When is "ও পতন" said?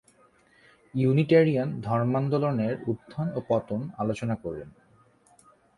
3.35-3.81